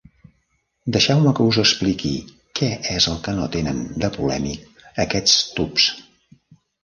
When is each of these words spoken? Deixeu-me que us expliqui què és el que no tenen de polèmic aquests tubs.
Deixeu-me 0.93 1.33
que 1.39 1.45
us 1.49 1.59
expliqui 1.63 2.13
què 2.59 2.69
és 2.95 3.07
el 3.11 3.19
que 3.27 3.35
no 3.41 3.45
tenen 3.57 3.83
de 4.05 4.09
polèmic 4.15 4.83
aquests 5.05 5.37
tubs. 5.59 5.87